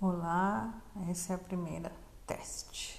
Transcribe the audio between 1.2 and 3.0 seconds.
é a primeira teste.